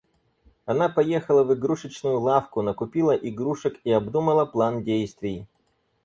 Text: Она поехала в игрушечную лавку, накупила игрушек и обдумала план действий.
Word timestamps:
Она 0.65 0.89
поехала 0.89 1.43
в 1.43 1.53
игрушечную 1.53 2.19
лавку, 2.19 2.63
накупила 2.63 3.11
игрушек 3.11 3.79
и 3.83 3.91
обдумала 3.91 4.47
план 4.47 4.83
действий. 4.83 5.45